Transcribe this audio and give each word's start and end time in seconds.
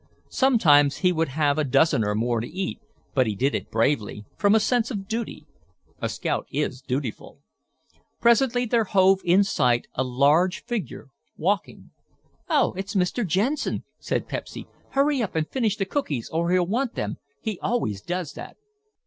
Sometimes 0.31 0.97
he 1.05 1.11
would 1.11 1.27
have 1.27 1.59
a 1.59 1.63
dozen 1.63 2.03
or 2.03 2.15
more 2.15 2.39
to 2.41 2.47
eat, 2.47 2.79
but 3.13 3.27
he 3.27 3.35
did 3.35 3.53
it 3.53 3.69
bravely—from 3.69 4.55
a 4.55 4.59
sense 4.59 4.89
of 4.89 5.07
duty. 5.07 5.45
A 6.01 6.09
scout 6.09 6.47
is 6.49 6.81
dutiful. 6.81 7.37
Presently 8.19 8.65
there 8.65 8.85
hove 8.85 9.21
in 9.23 9.43
sight 9.43 9.85
a 9.93 10.03
large 10.03 10.63
figure, 10.63 11.09
walking. 11.37 11.91
"Oh, 12.49 12.73
it's 12.75 12.95
Mr. 12.95 13.23
Jensen," 13.23 13.83
said 13.99 14.27
Pepsy; 14.27 14.65
"hurry 14.93 15.21
up 15.21 15.35
and 15.35 15.47
finish 15.47 15.77
the 15.77 15.85
cookies 15.85 16.29
or 16.29 16.49
he'll 16.49 16.65
want 16.65 16.95
them; 16.95 17.17
he 17.39 17.59
always 17.59 18.01
does 18.01 18.33
that." 18.33 18.57